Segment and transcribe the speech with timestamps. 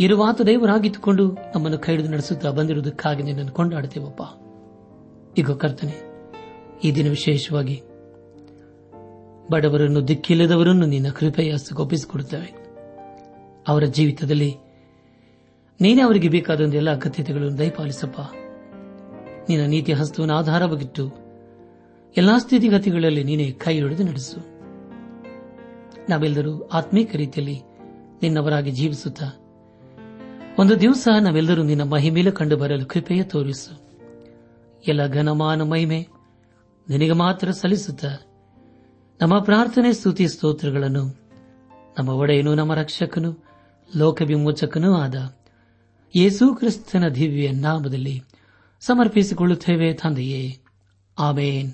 [0.00, 4.22] ಇರುವಾತ ದೇವರಾಗಿದ್ದುಕೊಂಡು ನಮ್ಮನ್ನು ಕೈ ಹಿಡಿದು ನಡೆಸುತ್ತಾ ಬಂದಿರುವುದಕ್ಕಾಗಿ ನಿನ್ನನ್ನು ಕೊಂಡಾಡುತ್ತೇವಪ್ಪ.
[5.38, 5.94] ಈಗ ಕರ್ತನೆ,
[6.84, 7.82] ಈ ದಿನ ವಿಶೇಷವಾಗಿ
[9.50, 12.54] ಬಡವರನ್ನು, ದಿಕ್ಕಿಲ್ಲದವರನ್ನು ನಿನ್ನ ಕೃಪೆಯ ಒಪ್ಪಿಸಿಕೊಡುತ್ತೇವೆ.
[13.68, 14.56] ಅವರ ಜೀವಿತದಲ್ಲಿ
[15.80, 18.20] ನೀನೇ ಅವರಿಗೆ ಬೇಕಾದ ಎಲ್ಲ ಅಗತ್ಯತೆಗಳನ್ನು ದಯಪಾಲಿಸಪ್ಪ.
[19.48, 21.12] ನಿನ್ನ ನೀತಿ ಹಸ್ತವನ್ನು ಆಧಾರವಾಗಿಟ್ಟು
[22.16, 24.52] ಎಲ್ಲಾ ಸ್ಥಿತಿಗತಿಗಳಲ್ಲಿ ನೀನೇ ಕೈ ಹಿಡಿದು ನಡೆಸು.
[26.08, 27.60] ನಾವೆಲ್ಲರೂ ಆತ್ಮೀಕ ರೀತಿಯಲ್ಲಿ
[28.22, 29.41] ನಿನ್ನವರಾಗಿ ಜೀವಿಸುತ್ತಾ
[30.58, 33.82] ಒಂದು ದಿವಸ ನಾವೆಲ್ಲರೂ ನಿನ್ನ ಮಹಿಮೇಲೆ ಕಂಡು ಬರಲು ಕೃಪೆಯ ತೋರಿಸು.
[34.88, 36.08] ಎಲ್ಲ ಘನಮಾನ ಮಹಿಮೆ
[36.88, 38.04] ನಿನಗೆ ಮಾತ್ರ ಸಲ್ಲಿಸುತ್ತ.
[39.22, 41.04] ನಮ್ಮ ಪ್ರಾರ್ಥನೆ, ಸ್ತುತಿ, ಸ್ತೋತ್ರಗಳನ್ನು
[41.98, 43.44] ನಮ್ಮ ಒಡೆಯನು, ನಮ್ಮ ರಕ್ಷಕನು
[43.96, 45.36] ಲೋಕ ವಿಮೋಚಕನೂ ಆದ
[46.16, 48.22] ಯೇಸು ಕ್ರಿಸ್ತನ ದಿವ್ಯ ನಾಮದಲ್ಲಿ
[48.80, 50.58] ಸಮರ್ಪಿಸಿಕೊಳ್ಳುತ್ತೇವೆ ತಂದೆಯೇ.
[51.18, 51.72] ಆಮೇನ್.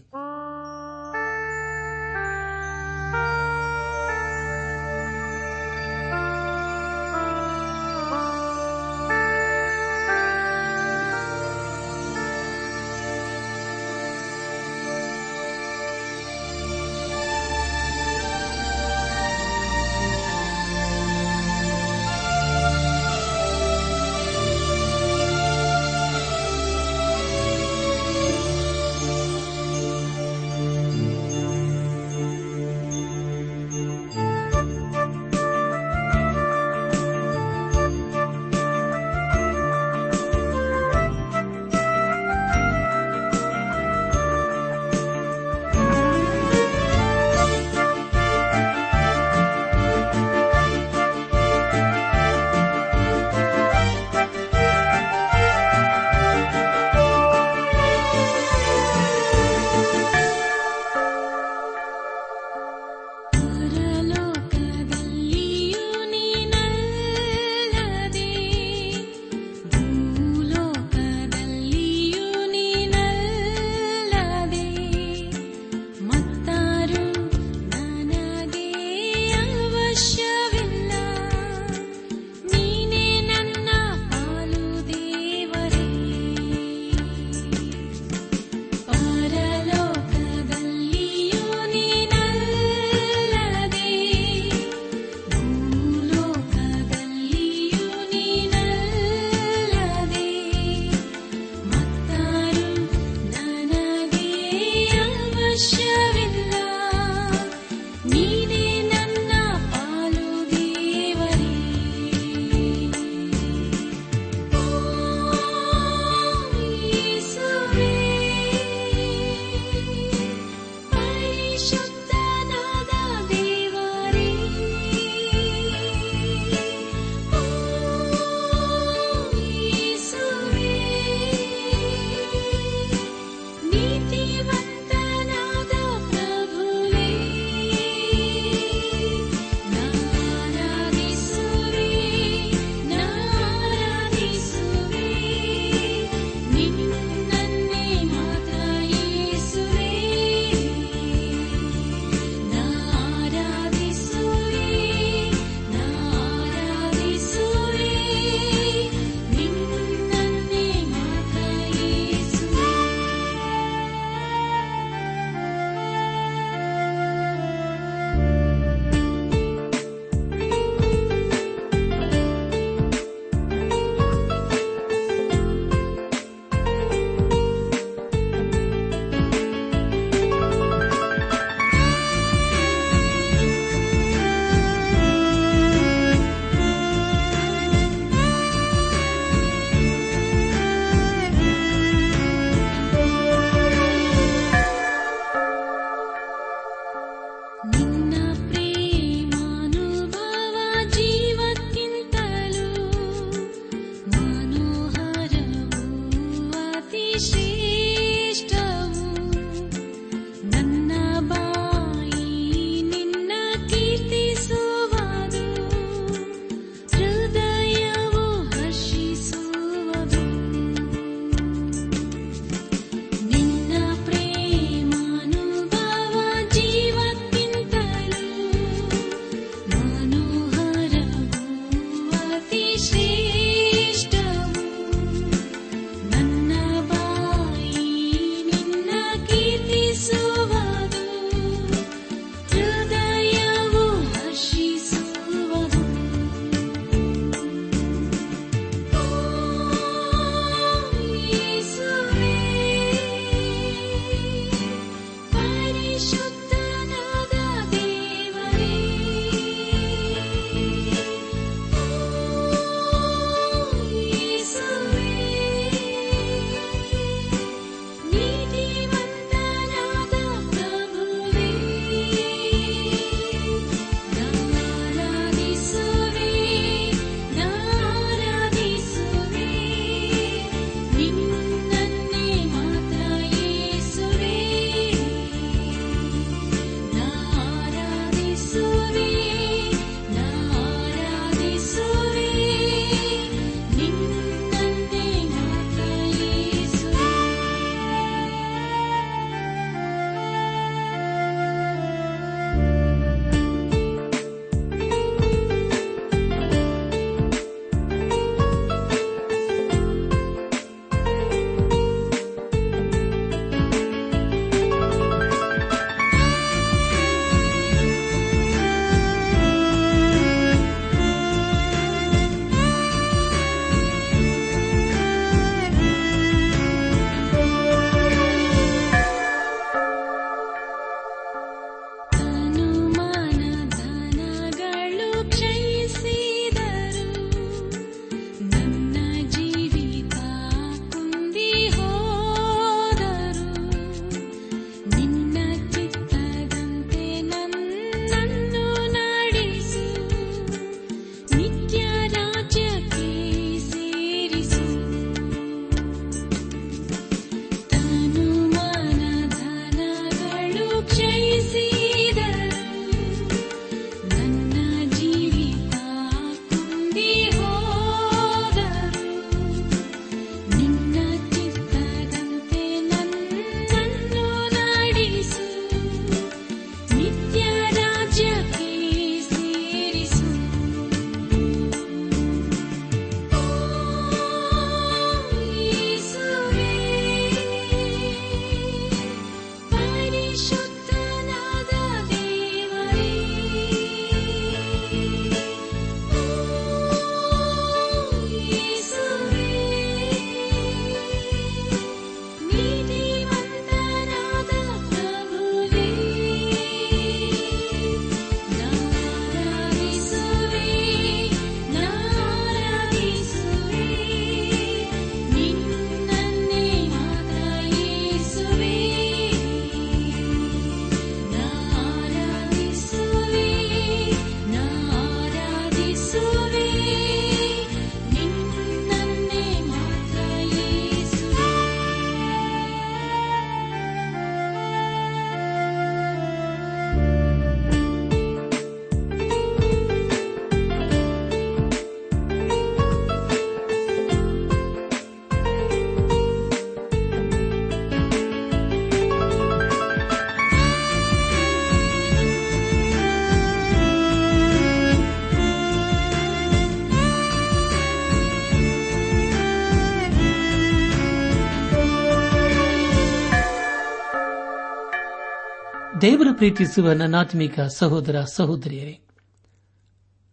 [466.01, 469.01] ದೇವರ ಪ್ರೀತಿಸುವ ನನ್ನಾತ್ಮಿಕ ಸಹೋದರ ಸಹೋದರಿಯರೇ,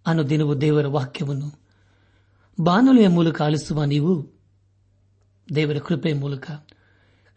[0.07, 1.59] ಅನುದಿನವೂ ದೇವರ ವಾಕ್ಯವನ್ನು
[2.63, 4.33] ಬಾನುಲಿಯ ಮೂಲಕ ಆಲಿಸುವ ನೀವು
[5.55, 6.51] ದೇವರ ಕೃಪೆಯ ಮೂಲಕ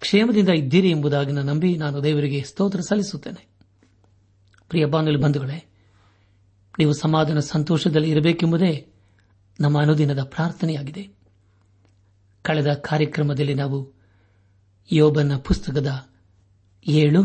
[0.00, 3.48] ಕ್ಷೇಮದಿಂದ ಇದ್ದೀರಿ ಎಂಬುದಾಗಿ ನಂಬಿ ನಾನು ದೇವರಿಗೆ ಸ್ತೋತ್ರ ಸಲ್ಲಿಸುತ್ತೇನೆ.
[4.68, 5.64] ಪ್ರಿಯ ಬಾನುಲಿ ಬಂಧುಗಳೇ,
[6.78, 8.92] ನೀವು ಸಮಾಧಾನ ಸಂತೋಷದಲ್ಲಿ ಇರಬೇಕೆಂಬುದೇ
[9.60, 11.08] ನಮ್ಮ ಅನುದಿನದ ಪ್ರಾರ್ಥನೆಯಾಗಿದೆ.
[12.42, 13.92] ಕಳೆದ ಕಾರ್ಯಕ್ರಮದಲ್ಲಿ ನಾವು
[14.92, 16.08] ಯೋಬನ ಪುಸ್ತಕದ
[16.86, 17.22] ಏಳು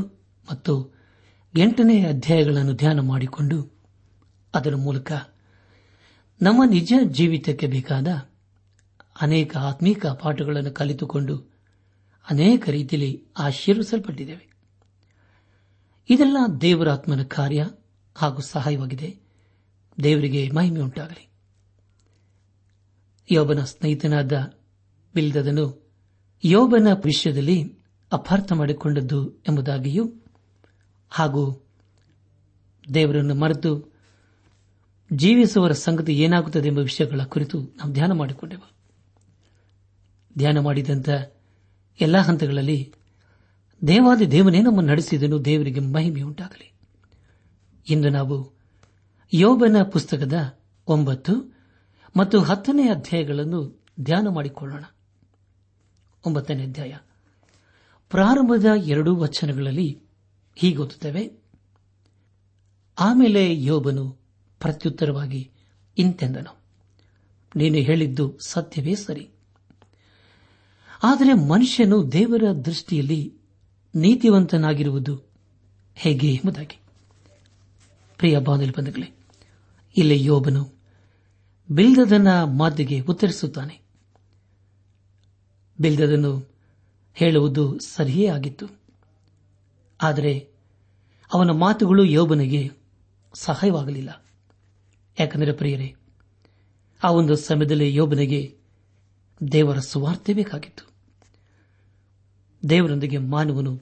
[0.51, 0.92] ಮತ್ತು
[1.55, 3.73] ಎಂಟನೇ ಅಧ್ಯಾಯಗಳನ್ನು ಧ್ಯಾನ ಮಾಡಿಕೊಂಡು
[4.55, 5.11] ಅದರ ಮೂಲಕ
[6.41, 8.07] ನಮ್ಮ ನಿಜ ಜೀವಿತಕ್ಕೆ ಬೇಕಾದ
[9.21, 11.37] ಅನೇಕ ಆತ್ಮೀಕ ಪಾಠಗಳನ್ನು ಕಲಿತುಕೊಂಡು
[12.29, 14.49] ಅನೇಕ ರೀತಿಯಲ್ಲಿ ಆಶೀರ್ವಿಸಲ್ಪಟ್ಟಿದ್ದೇವೆ.
[16.09, 17.69] ಇದೆಲ್ಲ ದೇವರಾತ್ಮನ ಕಾರ್ಯ
[18.15, 19.19] ಹಾಗೂ ಸಹಾಯವಾಗಿದೆ.
[20.03, 21.29] ದೇವರಿಗೆ ಮಹಿಮೆ ಉಂಟಾಗಲಿ.
[23.31, 24.53] ಯೋಬನ ಸ್ನೇಹಿತನಾದ
[25.15, 25.91] ಬಿಲ್ದದನು
[26.43, 27.77] ಯೋಬನ ವಿಷಯದಲ್ಲಿ
[28.11, 30.22] ಅಪಾರ್ಥ ಮಾಡಿಕೊಂಡದ್ದು ಎಂಬುದಾಗಿಯೂ
[31.15, 31.65] ಹಾಗೂ
[32.93, 33.93] ದೇವರನ್ನು ಮರೆತು
[35.13, 38.71] ಜೀವಿಸುವರ ಸಂಗತಿ ಏನಾಗುತ್ತದೆ ಎಂಬ ವಿಷಯಗಳ ಕುರಿತು ನಾವು ಧ್ಯಾನ ಮಾಡಿಕೊಂಡೆವು.
[40.37, 41.09] ಧ್ಯಾನ ಮಾಡಿದಂಥ
[42.01, 42.93] ಎಲ್ಲಾ ಹಂತಗಳಲ್ಲಿ
[43.87, 46.73] ದೇವಾದಿ ದೇವನೇ ನಮ್ಮನ್ನು ನಡೆಸಿದನು, ದೇವರಿಗೆ ಮಹಿಮೆ ಉಂಟಾಗಲಿ.
[47.89, 48.51] ಇಂದು ನಾವು
[49.33, 51.57] ಯೋಬನ ಪುಸ್ತಕದ ಒಂಬತ್ತು
[52.17, 54.83] ಮತ್ತು ಹತ್ತನೇ ಅಧ್ಯಾಯಗಳನ್ನು ಧ್ಯಾನ ಮಾಡಿಕೊಳ್ಳೋಣ.
[56.25, 56.97] ಒಂಬತ್ತನೇ ಅಧ್ಯಾಯ.
[58.09, 60.01] ಪ್ರಾರಂಭದ ಎರಡೂ ವಚನಗಳಲ್ಲಿ
[60.55, 61.43] ಹೀಗೊತ್ತುತ್ತವೆ.
[62.99, 64.17] ಆಮೇಲೆ ಯೋಬನು
[64.59, 65.51] ಪ್ರತ್ಯುತ್ತರವಾಗಿ
[65.97, 66.57] ಇಂತೆಂದನು.
[67.55, 69.29] ನೀನು ಹೇಳಿದ್ದು ಸತ್ಯವೇ ಸರಿ.
[71.03, 73.33] ಆದರೆ ಮನುಷ್ಯನು ದೇವರ ದೃಷ್ಟಿಯಲ್ಲಿ
[73.95, 75.29] ನೀತಿವಂತನಾಗಿರುವುದು
[75.95, 76.79] ಹೇಗೆ ಎಂಬುದಾಗಿ.
[78.17, 79.17] ಪ್ರಿಯ ಬಾಂಧವ್ಯ ಬಂಧುಗಳೇ,
[79.97, 80.73] ಇಲ್ಲಿ ಯೋಬನು
[81.71, 83.81] ಬಿಲ್ದದನ ಮಾತಿಗೆ ಉತ್ತರಿಸುತ್ತಾನೆ.
[85.81, 86.55] ಬಿಲ್ದದನ್ನು
[87.13, 88.82] ಹೇಳುವುದು ಸರಿಯೇ ಆಗಿತ್ತು.
[90.03, 90.49] ಆದರೆ
[91.33, 92.71] ಅವನ ಮಾತುಗಳು ಯೋಬನಿಗೆ
[93.33, 94.25] ಸಹಾಯವಾಗಲಿಲ್ಲ.
[95.19, 95.95] ಯಾಕಂದರೆ ಪ್ರಿಯರೇ,
[97.03, 98.57] ಆ ಒಂದು ಸಮಯದಲ್ಲಿ ಯೋಬನಿಗೆ
[99.51, 100.91] ದೇವರ ಸುವಾರ್ತೆ ಬೇಕಾಗಿತ್ತು.
[102.69, 103.79] ದೇವರೊಂದಿಗೆ ಮಾನವನು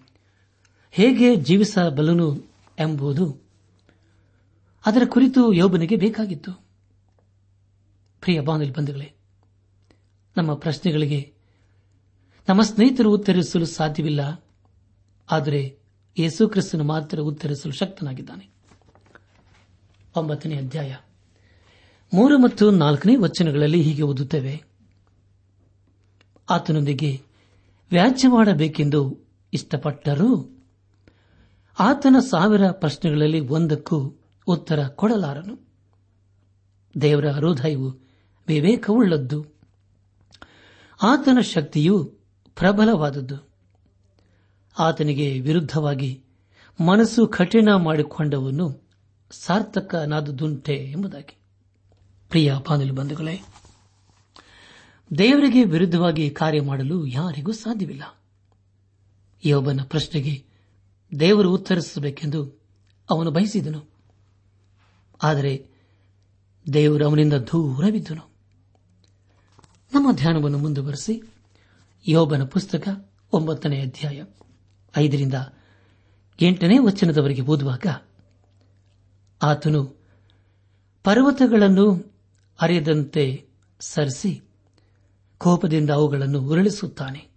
[0.92, 3.42] ಹೇಗೆ ಜೀವಿಸಬಲ್ಲನು ಎಂಬುದು
[4.86, 6.54] ಅದರ ಕುರಿತು ಯೋಬನಿಗೆ ಬೇಕಾಗಿತ್ತು.
[8.22, 9.14] ಪ್ರಿಯ ಬಾಂಧವ್ಯ ಬಂಧುಗಳೇ,
[10.38, 11.34] ನಮ್ಮ ಪ್ರಶ್ನೆಗಳಿಗೆ
[12.50, 14.46] ನಮ್ಮ ಸ್ನೇಹಿತರು ಉತ್ತರಿಸಲು ಸಾಧ್ಯವಿಲ್ಲ.
[15.32, 15.81] ಆದರೆ
[16.20, 18.50] ಯೇಸು ಕ್ರಿಸ್ತನು ಮಾತ್ರ ಉತ್ತರಿಸಲು ಶಕ್ತನಾಗಿದ್ದಾನೆ.
[20.16, 20.96] ಒಂಬತ್ತನೇ ಅಧ್ಯಾಯ.
[22.14, 24.64] ಮೂರು ಮತ್ತು ನಾಲ್ಕನೇ ವಚನಗಳಲ್ಲಿ ಹೀಗೆ ಓದುತ್ತೇವೆ.
[26.50, 27.22] ಆತನೊಂದಿಗೆ
[27.92, 29.20] ವ್ಯಾಜ್ಯವಾಡಬೇಕೆಂದು
[29.54, 30.58] ಇಷ್ಟಪಟ್ಟರೂ
[31.80, 34.14] ಆತನ ಸಾವಿರ ಪ್ರಶ್ನೆಗಳಲ್ಲಿ ಒಂದಕ್ಕೂ
[34.48, 35.68] ಉತ್ತರ ಕೊಡಲಾರನು.
[37.02, 38.10] ದೇವರ ಹೃದಯವು
[38.48, 39.46] ವಿವೇಕವುಳ್ಳದ್ದು.
[41.02, 42.04] ಆತನ ಶಕ್ತಿಯು
[42.56, 43.51] ಪ್ರಬಲವಾದದ್ದು.
[44.80, 46.24] ಆತನಿಗೆ ವಿರುದ್ಧವಾಗಿ
[46.86, 48.90] ಮನಸ್ಸು ಕಠಿಣ ಮಾಡಿಕೊಂಡವನು
[49.32, 51.38] ಸಾರ್ಥಕನಾದುದುಂಟೆ ಎಂಬುದಾಗಿ.
[52.30, 53.42] ಪ್ರಿಯ ಪಾನಲಿ ಬಂಧುಗಳೇ,
[55.18, 58.04] ದೇವರಿಗೆ ವಿರುದ್ಧವಾಗಿ ಕಾರ್ಯ ಮಾಡಲು ಯಾರಿಗೂ ಸಾಧ್ಯವಿಲ್ಲ.
[59.46, 60.44] ಯೋಬನ ಪ್ರಶ್ನೆಗೆ
[61.20, 62.62] ದೇವರು ಉತ್ತರಿಸಬೇಕೆಂದು
[63.10, 63.86] ಅವನು ಬಯಸಿದನು.
[65.24, 65.68] ಆದರೆ
[66.74, 68.30] ದೇವರು ಅವನಿಂದ ದೂರವಿದ್ದನು.
[69.94, 71.22] ನಮ್ಮ ಧ್ಯಾನವನ್ನು ಮುಂದುವರೆಸಿ
[72.08, 74.24] ಯೋಬನ ಪುಸ್ತಕ ಒಂಬತ್ತನೇ ಅಧ್ಯಾಯ.
[74.98, 75.34] ಐದರಿಂದ
[76.42, 77.86] ಎಂಟನೇ ವಚನದವರೆಗೆ ಓದುವಾಗ
[79.44, 80.02] ಆತನು
[81.04, 82.16] ಪರ್ವತಗಳನ್ನು
[82.62, 84.42] ಅರಿಯದಂತೆ ಸರಿಸಿ
[85.38, 87.30] ಕೋಪದಿಂದ ಅವುಗಳನ್ನು ಉರುಳಿಸುತ್ತಾನೆ.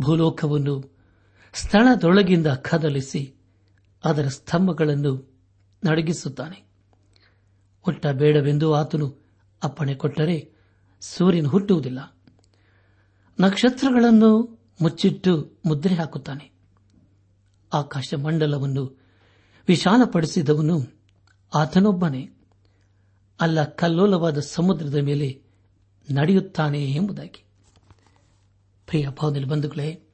[0.00, 0.96] ಭೂಲೋಕವನ್ನು
[1.52, 3.34] ಸ್ಥಳದೊಳಗಿಂದ ಕದಲಿಸಿ
[4.04, 5.40] ಅದರ ಸ್ತಂಭಗಳನ್ನು
[5.84, 6.64] ನಡಗಿಸುತ್ತಾನೆ.
[7.82, 9.22] ಹುಟ್ಟ ಬೇಡವೆಂದು ಆತನು
[9.62, 10.52] ಅಪ್ಪಣೆ ಕೊಟ್ಟರೆ
[11.00, 12.16] ಸೂರ್ಯನು ಹುಟ್ಟುವುದಿಲ್ಲ.
[13.40, 16.52] ನಕ್ಷತ್ರಗಳನ್ನು ಮುಚ್ಚಿಟ್ಟು ಮುದ್ರೆ ಹಾಕುತ್ತಾನೆ.
[17.72, 19.00] ಆಕಾಶ ಮಂಡಲವನ್ನು
[19.68, 21.00] ವಿಶಾಲಪಡಿಸಿದವನು
[21.54, 22.30] ಆತನೊಬ್ಬನೇ.
[23.40, 25.42] ಅಲ್ಲ ಕಲ್ಲೋಲವಾದ ಸಮುದ್ರದ ಮೇಲೆ
[26.10, 27.44] ನಡೆಯುತ್ತಾನೆ ಎಂಬುದಾಗಿ.
[28.86, 30.08] ಪ್ರಿಯ ಭಾವದಲ್ಲಿ ಬಂಧುಗಳೇ,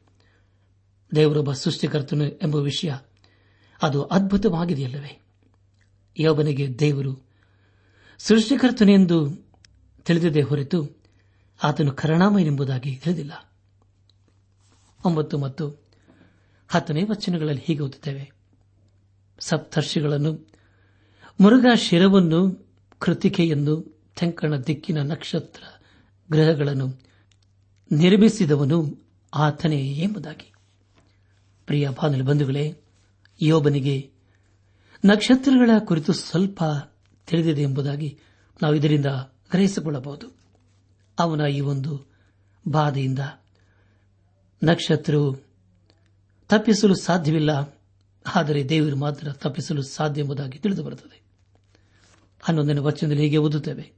[1.14, 2.94] ದೇವರೊಬ್ಬ ಸೃಷ್ಟಿಕರ್ತನು ಎಂಬ ವಿಷಯ
[3.82, 5.22] ಅದು ಅದ್ಭುತವಾಗಿದೆಯಲ್ಲವೇ?
[6.18, 7.26] ಯೋಬನಿಗೆ ದೇವರು
[8.18, 9.28] ಸೃಷ್ಟಿಕರ್ತನೆಂದು
[10.02, 10.96] ತಿಳಿದಿದೆ ಹೊರತು
[11.62, 13.47] ಆತನು ಕರುಣಾಮಯನೆಂಬುದಾಗಿ ತಿಳಿದಿಲ್ಲ.
[15.04, 15.68] ಒಂಬತ್ತು ಮತ್ತು
[16.68, 18.32] ಹತ್ತನೇ ವಚನಗಳಲ್ಲಿ ಹೀಗೆ ಓದುತ್ತೇವೆ.
[19.40, 20.48] ಸಪ್ತರ್ಷಿಗಳನ್ನು
[21.40, 25.62] ಮುರುಘಾ ಶಿರವನ್ನು ಕೃತಿಕೆಯನ್ನು ತೆಂಕಣ ದಿಕ್ಕಿನ ನಕ್ಷತ್ರ
[26.32, 26.88] ಗ್ರಹಗಳನ್ನು
[27.92, 30.52] ನಿರ್ಮಿಸಿದವನು ಆತನೇ ಎಂಬುದಾಗಿ.
[31.66, 32.76] ಪ್ರಿಯ ಬಾನಲು ಬಂಧುಗಳೇ,
[33.42, 34.10] ಯೋಬನಿಗೆ
[35.04, 36.64] ನಕ್ಷತ್ರಗಳ ಕುರಿತು ಸ್ವಲ್ಪ
[37.26, 38.18] ತಿಳಿದಿದೆ ಎಂಬುದಾಗಿ
[38.62, 39.06] ನಾವು ಇದರಿಂದ
[39.50, 40.36] ಗ್ರಹಿಸಿಕೊಳ್ಳಬಹುದು.
[41.18, 42.06] ಅವನ ಈ ಒಂದು
[42.68, 43.18] ಬಾಧೆಯಿಂದ
[44.62, 45.36] ನಕ್ಷತ್ರವು
[46.48, 47.50] ತಪ್ಪಿಸಲು ಸಾಧ್ಯವಿಲ್ಲ,
[48.34, 51.20] ಆದರೆ ದೇವರು ಮಾತ್ರ ತಪ್ಪಿಸಲು ಸಾಧ್ಯ ಎಂಬುದಾಗಿ ತಿಳಿದು ಬರುತ್ತದೆ
[52.42, 53.92] ಹನ್ನೊಂದನೇ ವಚನದಲ್ಲಿ ಹೀಗೆ ಓದುತ್ತೇವೆ.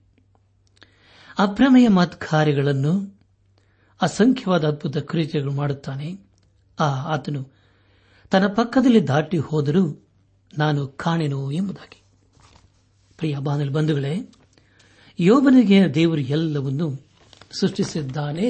[1.39, 2.93] ಅಪ್ರಮೇಯ ಮತ್ಕಾರ್ಯಗಳನ್ನು
[4.01, 6.09] ಅಸಂಖ್ಯವಾದ ಅದ್ಭುತ ಕ್ರಿಯೆಗಳು ಮಾಡುತ್ತಾನೆ.
[6.79, 7.43] ಆ ಆತನು
[8.31, 9.85] ತನ್ನ ಪಕ್ಕದಲ್ಲಿ ದಾಟಿ ಹೋದರೂ
[10.59, 12.03] ನಾನು ಕಾಣೆನು ಎಂಬುದಾಗಿ.
[13.19, 14.15] ಪ್ರಿಯ ಬಾನಲ್ ಬಂಧುಗಳೇ,
[15.21, 16.87] ಯೋಬನಿಗೆ ದೇವರು ಎಲ್ಲವನ್ನೂ
[17.53, 18.47] ಸೃಷ್ಟಿಸಿದ್ದಾನೆ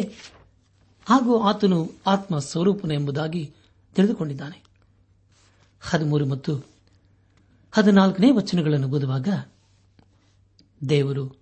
[1.10, 3.54] ಹಾಗೂ ಆತನು ಆತ್ಮ ಸ್ವರೂಪನ ಎಂಬುದಾಗಿ
[3.94, 4.62] ತಿಳಿದುಕೊಂಡಿದ್ದಾನೆ.
[5.80, 6.56] ಹದಿಮೂರು ಮತ್ತು
[7.72, 9.28] ಹದಿನಾಲ್ಕನೇ ವಚನಗಳನ್ನು ಓದುವಾಗ
[10.88, 11.36] ದೇವರು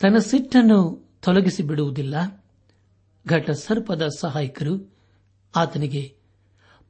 [0.00, 2.44] ತನ್ನ ಸಿಟ್ಟನ್ನು ತೊಲಗಿಸಿ ಬಿಡುವುದಿಲ್ಲ.
[3.28, 4.92] ಘಟ ಸರ್ಪದ ಸಹಾಯಕರು
[5.56, 6.16] ಆತನಿಗೆ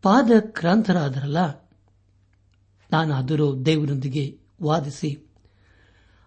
[0.03, 1.69] ಪಾದ ಪಾದಕ್ರಾಂತರಾದರಲ್ಲ,
[2.93, 5.27] ನಾನಾದರೂ ದೇವರೊಂದಿಗೆ ವಾದಿಸಿ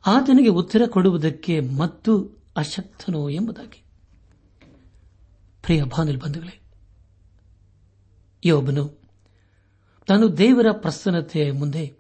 [0.06, 3.83] ಆತನಿಗೆ ಉತ್ತರ ಕೊಡುವುದಕ್ಕೆ ಮತ್ತು ಅಶಕ್ತನೋ ಎಂಬುದಾಗಿ.
[5.64, 6.62] ಪ್ರಿಯ ಬಾನುಲ್ ಬಂಧುಗಳೇ,
[8.46, 9.02] ಯೋಬನು
[10.08, 11.94] ತಾನು ದೇವರ ಪ್ರಸನ್ನತೆಯ ಮುಂದೆ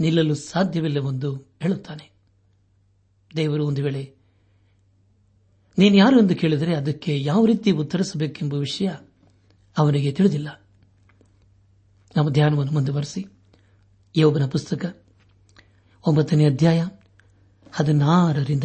[0.00, 2.10] ನಿಲ್ಲಲು ಸಾಧ್ಯವಿಲ್ಲವೆಂದು ಹೇಳುತ್ತಾನೆ.
[3.36, 4.16] ದೇವರು ಒಂದು ವೇಳೆ
[5.78, 8.88] ನೀನು ಯಾರು ಎಂದು ಕೇಳಿದರೆ ಅದಕ್ಕೆ ಯಾವ ರೀತಿ ಉತ್ತರಿಸಬೇಕೆಂಬ ವಿಷಯ
[9.78, 10.60] ಅವನಿಗೆ ತಿಳಿದಿಲ್ಲ.
[12.16, 13.26] ನಮ್ಮ ಧ್ಯಾನವನ್ನು ಮುಂದುವರೆಸಿ,
[14.16, 15.04] ಯೋಬನ ಪುಸ್ತಕ
[16.06, 16.86] ಒಂಬತ್ತನೇ ಅಧ್ಯಾಯ
[17.72, 18.64] ಹದಿನಾರರಿಂದ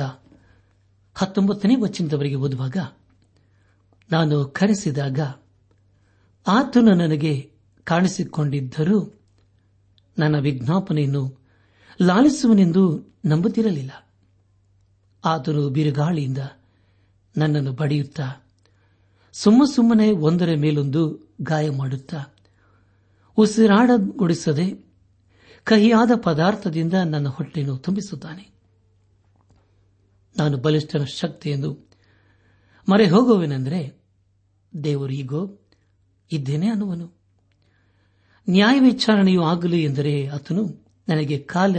[1.16, 2.78] ಹತ್ತೊಂಬತ್ತನೇ ವಚನದವರೆಗೆ ಓದುವಾಗ
[4.12, 5.20] ನಾನು ಕರೆಸಿದಾಗ
[6.48, 7.52] ಆತನು ನನಗೆ
[7.84, 9.22] ಕಾಣಿಸಿಕೊಂಡಿದ್ದರೂ
[10.20, 11.40] ನನ್ನ ವಿಜ್ಞಾಪನೆಯನ್ನು
[12.02, 14.10] ಲಾಲಿಸುವನೆಂದು ನಂಬುತ್ತಿರಲಿಲ್ಲ.
[15.26, 16.38] ಆತನು ಬಿರುಗಾಳಿಯಿಂದ
[17.38, 18.48] ನನ್ನನ್ನು ಬಡಿಯುತ್ತಾ,
[19.34, 22.26] ಸುಮ್ಮ ಸುಮ್ಮನೆ ಒಂದರ ಮೇಲೊಂದು ಗಾಯ ಮಾಡುತ್ತಾ,
[23.38, 24.86] ಉಸಿರಾಡಗೊಡಿಸದೆ
[25.64, 28.52] ಕಹಿಯಾದ ಪದಾರ್ಥದಿಂದ ನನ್ನ ಹೊಟ್ಟೆಯನ್ನು ತುಂಬಿಸುತ್ತಾನೆ.
[30.38, 31.78] ನಾನು ಬಲಿಷ್ಠನ ಶಕ್ತಿಯೆಂದು
[32.90, 33.99] ಮರೆ ಹೋಗುವೆನೆಂದರೆ
[34.84, 35.60] ದೇವರು ಈಗೋ
[36.32, 37.14] ಇದ್ದೇನೆ ಅನ್ನುವನು.
[38.50, 41.76] ನ್ಯಾಯ ವಿಚಾರಣೆಯೂ ಆಗಲಿ ಎಂದರೆ ಆತನು ನನಗೆ ಕಾಲ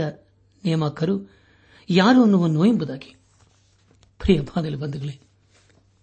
[0.65, 1.31] ನೇಮಕರು
[1.89, 3.15] ಯಾರು ಅನ್ನುವನು ಎಂಬುದಾಗಿ.
[4.19, 5.19] ಪ್ರಿಯ ಬಾದಲಿ ಬಂಧುಗಳೇ,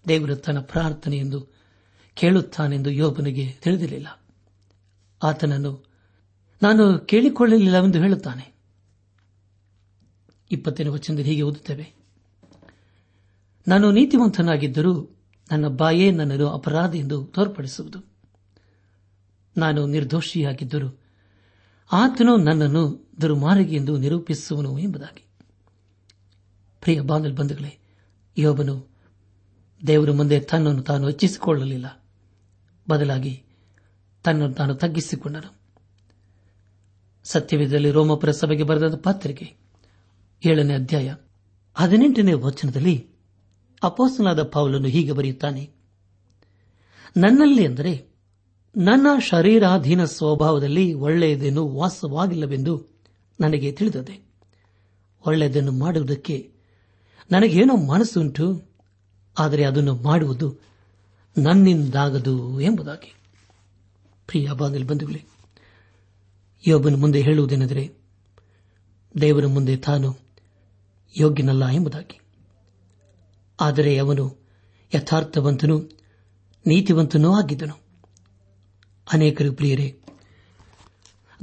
[0.09, 1.47] ದೇವರು ತನ್ನ ಪ್ರಾರ್ಥನೆ ಎಂದು
[2.15, 4.21] ಕೇಳುತ್ತಾನೆಂದು ಯೋಬನಿಗೆ ತಿಳಿದಿರಲಿಲ್ಲ.
[5.23, 5.85] ಆತನನ್ನು
[6.63, 8.55] ನಾನು ಕೇಳಿಕೊಳ್ಳಲಿಲ್ಲವೆಂದು ಹೇಳುತ್ತಾನೆ.
[10.51, 11.95] ಇಪ್ಪತ್ತನೇ ವಚನದಲ್ಲಿ ಹೀಗೆ ಓದುತ್ತೇವೆ.
[13.69, 15.18] ನಾನು ನೀತಿವಂತನಾಗಿದ್ದರೂ
[15.53, 17.99] ನನ್ನ ಬಾಯೇ ನನ್ನನ್ನು ಅಪರಾಧ ಎಂದು ತೋರ್ಪಡಿಸುವುದು.
[19.57, 20.99] ನಾನು ನಿರ್ದೋಷಿಯಾಗಿದ್ದರೂ
[21.93, 25.25] ಆತನು ನನ್ನನ್ನು ದುರ್ಮಾರ್ಗಿ ಎಂದು ನಿರೂಪಿಸುವನು ಎಂಬುದಾಗಿ.
[26.81, 27.79] ಪ್ರಿಯ ಬಾಂಧವ ಬಂಧುಗಳೇ,
[28.39, 28.87] ಯೋಬನು
[29.87, 32.05] ದೇವರ ಮುಂದೆ ತನ್ನನ್ನು ತಾನು ಹೆಚ್ಚಿಸಿಕೊಳ್ಳಲಿಲ್ಲ.
[32.91, 33.45] ಬದಲಾಗಿ
[34.25, 35.59] ತನ್ನನ್ನು ತಾನು ತಗ್ಗಿಸಿಕೊಂಡನು.
[37.25, 39.57] ಸತ್ಯವಿದ್ದಲ್ಲಿ ರೋಮಪುರ ಸಭೆಗೆ ಬರೆದ ಪಾತ್ರಿಕೆ
[40.45, 41.15] ಏಳನೇ ಅಧ್ಯಾಯ
[41.75, 43.18] ಹದಿನೆಂಟನೇ ವಚನದಲ್ಲಿ
[43.83, 45.65] ಅಪೋಸನಾದ ಪೌಲನು ಹೀಗೆ ಬರೆಯುತ್ತಾನೆ,
[47.17, 47.93] ನನ್ನಲ್ಲಿ ಅಂದರೆ
[48.77, 52.75] ನನ್ನ ಶರೀರಾಧೀನ ಸ್ವಭಾವದಲ್ಲಿ ಒಳ್ಳೆಯದೇನು ವಾಸವಾಗಿಲ್ಲವೆಂದು
[53.41, 54.17] ನನಗೆ ತಿಳಿದದೆ.
[55.25, 56.37] ಒಳ್ಳೆಯದನ್ನು ಮಾಡುವುದಕ್ಕೆ
[57.31, 58.47] ನನಗೇನೋ ಮನಸ್ಸುಂಟು,
[59.37, 60.49] ಆದರೆ ಅದನ್ನು ಮಾಡುವುದು
[61.37, 63.11] ನನ್ನಿಂದಾಗದು ಎಂಬುದಾಗಿ.
[64.29, 65.23] ಪ್ರಿಯ ಬಾಗಿಲು ಬಂಧುಗಳೇ,
[66.65, 67.85] ಯೋಬನ ಮುಂದೆ ಹೇಳುವುದೇನೆಂದರೆ
[69.15, 70.09] ದೇವರ ಮುಂದೆ ತಾನು
[71.15, 72.17] ಯೋಗ್ಯನಲ್ಲ ಎಂಬುದಾಗಿ.
[73.61, 74.37] ಆದರೆ ಅವನು
[74.95, 75.79] ಯಥಾರ್ಥವಂತನೂ,
[76.67, 77.75] ನೀತಿವಂತನೂ ಆಗಿದ್ದನು.
[79.13, 80.01] ಅನೇಕರು ಪ್ರಿಯರೇ,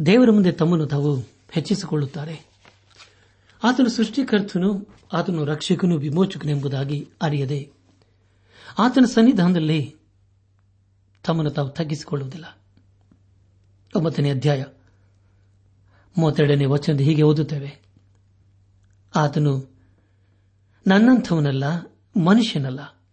[0.06, 1.18] ದೇವರ ಮುಂದೆ ತಮ್ಮನ್ನು ತಾವು
[1.52, 2.46] ಹೆಚ್ಚಿಸಿಕೊಳ್ಳುತ್ತಾರೆ.
[3.64, 7.72] ಆತನು ಸೃಷ್ಟಿಕರ್ತನು, ಆತನು ರಕ್ಷಕನು ವಿಮೋಚಕನೆಂಬುದಾಗಿ ಅರಿಯದೆ,
[8.80, 9.96] ಆತನ ಸನ್ನಿಧಾನದಲ್ಲಿ
[11.24, 12.58] ತಮ್ಮನ್ನು ತಾವು ತಗ್ಗಿಸಿಕೊಳ್ಳುವುದಿಲ್ಲ.
[13.96, 14.64] ಒಂಬತ್ತನೇ ಅಧ್ಯಾಯ,
[16.18, 17.82] ಮೂವತ್ತೆರಡನೇ ವಚನದ ಹೀಗೆ ಓದುತ್ತೇವೆ.
[19.16, 19.76] ಆತನು
[20.88, 21.64] ನನ್ನಂಥವನಲ್ಲ
[22.20, 23.04] ಮನುಷ್ಯನಲ್ಲ.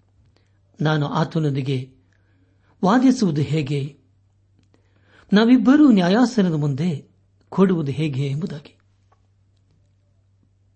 [0.80, 1.94] ನಾನು ಆತನೊಂದಿಗೆ
[2.84, 3.98] ವಾದಿಸುವುದು ಹೇಗೆ?
[5.32, 7.10] ನಾವಿಬ್ಬರೂ ನ್ಯಾಯಾಸನದ ಮುಂದೆ
[7.48, 8.78] ಕೊಡುವುದು ಹೇಗೆ ಎಂಬುದಾಗಿ.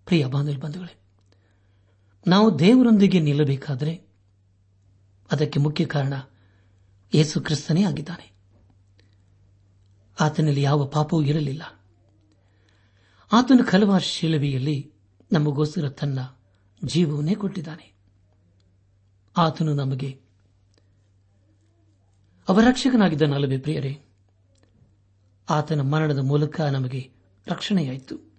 [0.05, 0.99] ಪ್ರಿಯ ಬಂಧುಗಳೇ,
[2.27, 4.07] ನಾವು ದೇವರೊಂದಿಗೆ ನಿಲ್ಲಬೇಕಾದರೆ
[5.31, 6.13] ಅದಕ್ಕೆ ಮುಖ್ಯ ಕಾರಣ
[7.13, 8.31] ಯೇಸು ಕ್ರಿಸ್ತನೇ ಆಗಿದ್ದಾನೆ.
[10.19, 11.63] ಆತನಲ್ಲಿ ಯಾವ ಪಾಪವೂ ಇರಲಿಲ್ಲ.
[13.31, 14.93] ಆತನು ಕಲವಾರ ಶಿಲುಬೆಯಲ್ಲಿ
[15.31, 16.19] ನಮಗೋಸ್ಕರ ತನ್ನ
[16.85, 17.96] ಜೀವವನ್ನೇ ಕೊಟ್ಟಿದ್ದಾನೆ.
[19.37, 20.19] ಆತನು ನಮಗೆ
[22.49, 24.01] ಅವರಕ್ಷಕನಾಗಿದ್ದನಲ್ಲವೇ ಪ್ರಿಯರೇ?
[25.49, 27.09] ಆತನ ಮರಣದ ಮೂಲಕ ನಮಗೆ
[27.47, 28.31] ರಕ್ಷಣೆಯಾಯಿತು.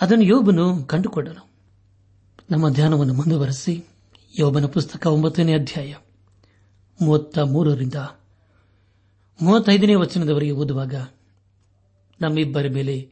[0.00, 1.50] ಅದನ್ನು ಯೋಬನು ಕಂಡುಕೊಂಡನು.
[2.50, 3.84] ನಮ್ಮ ಧ್ಯಾನವನ್ನು ಮುಂದುವರೆಸಿ.
[4.38, 5.94] ಯೋಬನ ಪುಸ್ತಕ ಒಂಬತ್ತನೇ ಅಧ್ಯಾಯ,
[7.02, 7.94] ಮೂವತ್ತ ಮೂರರಿಂದ
[9.42, 10.94] ಮೂವತ್ತೈದನೇ ವಚನದವರೆಗೆ ಓದುವಾಗ,
[12.20, 13.10] ನಮ್ಮಿಬ್ಬರ ಮೇಲೆ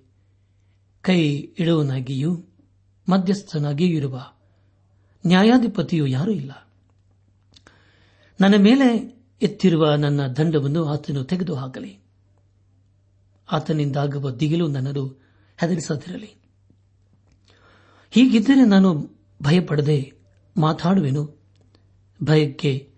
[1.01, 2.45] ಕೈ ಇಡುವನಾಗಿಯೂ
[3.09, 4.32] ಮಧ್ಯಸ್ಥನಾಗಿಯೂ ಇರುವ
[5.27, 6.69] ನ್ಯಾಯಾಧಿಪತಿಯು ಯಾರೂ ಇಲ್ಲ.
[8.41, 11.99] ನನ್ನ ಮೇಲೆ ಎತ್ತಿರುವ ನನ್ನ ದಂಡವನ್ನು ಆತನು ತೆಗೆದುಹಾಕಲಿ.
[13.53, 15.23] ಆತನಿಂದಾಗುವ ದಿಗಿಲು ನನ್ನನ್ನು
[15.61, 16.35] ಹೆದರಿಸದಿರಲಿ.
[18.11, 19.11] ಹೀಗಿದ್ದರೆ ನಾನು
[19.43, 20.13] ಭಯಪಡದೆ
[20.57, 21.43] ಮಾತಾಡುವೆನು.
[22.25, 22.93] ಭಯಕ್ಕೆ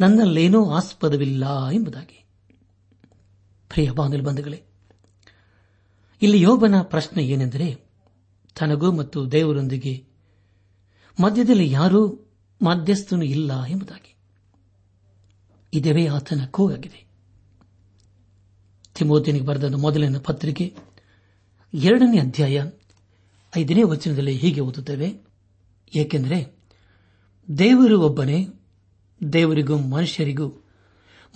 [0.00, 2.24] ನನ್ನಲ್ಲೇನೂ ಆಸ್ಪದವಿಲ್ಲ ಎಂಬುದಾಗಿ.
[3.68, 4.62] ಪ್ರಿಯ ಬಂಧುಗಳೇ,
[6.22, 7.74] ಇಲ್ಲಿ ಯೋಬನ ಪ್ರಶ್ನೆ ಏನೆಂದರೆ,
[8.58, 10.07] ತನಗೂ ಮತ್ತು ದೇವರೊಂದಿಗೆ
[11.22, 12.28] ಮಧ್ಯದಲ್ಲಿ ಯಾರೂ
[12.62, 14.16] ಮಧ್ಯಸ್ಥನು ಇಲ್ಲ ಎಂಬುದಾಗಿ.
[15.74, 17.08] ಇದೇ ಆತನ ಕೂಗಾಗಿದೆ.
[18.94, 20.76] ತಿಮೋತಿನಿಗೆ ಬರೆದ ಮೊದಲನೇ ಪತ್ರಿಕೆ,
[21.74, 22.62] ಎರಡನೇ ಅಧ್ಯಾಯ,
[23.56, 25.26] ಐದನೇ ವಚನದಲ್ಲಿ ಹೀಗೆ ಓದುತ್ತೇವೆ.
[25.96, 26.58] ಏಕೆಂದರೆ
[27.58, 28.48] ದೇವರು ಒಬ್ಬನೇ,
[29.32, 30.64] ದೇವರಿಗೂ ಮನುಷ್ಯರಿಗೂ